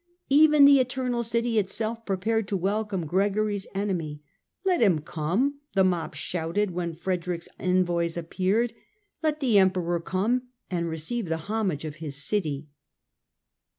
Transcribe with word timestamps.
Even 0.31 0.65
the 0.65 0.79
Eternal 0.79 1.21
City 1.21 1.59
itself 1.59 2.07
prepared 2.07 2.47
to 2.47 2.57
welcome 2.57 3.05
Gregory's 3.05 3.67
enemy." 3.75 4.23
Let 4.65 4.81
him 4.81 4.97
come," 5.01 5.59
the 5.75 5.83
mob 5.83 6.15
shouted 6.15 6.71
when 6.71 6.95
Frederick's 6.95 7.47
envoys 7.59 8.17
appeared; 8.17 8.73
"let 9.21 9.41
the 9.41 9.59
Emperor 9.59 9.99
come 9.99 10.47
and 10.71 10.89
receive 10.89 11.29
the 11.29 11.37
homage 11.51 11.85
of 11.85 11.97
his 11.97 12.15
city." 12.15 12.67